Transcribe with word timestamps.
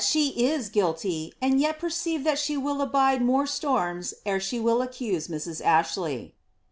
BLIIABBTH* 0.01 0.33
31 0.33 0.33
ifae 0.33 0.53
is 0.55 0.69
guilty^ 0.71 1.31
and 1.43 1.61
yet 1.61 1.77
perceive 1.77 2.23
that 2.23 2.39
she 2.39 2.57
will 2.57 2.81
abide 2.81 3.21
more 3.21 3.45
stonns 3.45 4.15
ere 4.25 4.39
she 4.39 4.59
will 4.59 4.81
accuse 4.81 5.27
Mrs. 5.27 5.63
Ashley.'' 5.63 6.33